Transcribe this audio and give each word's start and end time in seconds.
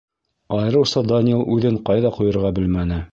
Айырыуса 0.59 1.03
Данил 1.11 1.45
үҙен 1.57 1.77
ҡайҙа 1.91 2.13
ҡуйырға 2.17 2.53
белмәне. 2.59 3.03